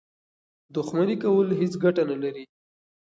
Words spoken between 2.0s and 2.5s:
نه لري.